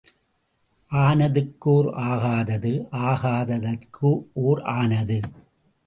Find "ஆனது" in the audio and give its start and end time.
4.61-5.19